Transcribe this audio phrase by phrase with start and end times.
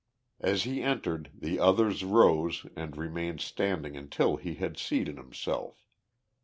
[0.39, 5.85] As he entered the others rose and remained standing until he had seated himself.